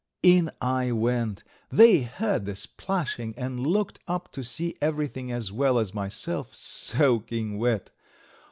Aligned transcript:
In 0.23 0.49
I 0.59 0.91
went. 0.91 1.43
They 1.69 2.01
heard 2.01 2.45
the 2.47 2.55
splashing 2.55 3.35
and 3.37 3.59
looked 3.67 3.99
up 4.07 4.31
to 4.31 4.43
see 4.43 4.75
everything 4.81 5.31
as 5.31 5.51
well 5.51 5.77
as 5.77 5.93
myself 5.93 6.55
soaking 6.55 7.59
wet. 7.59 7.91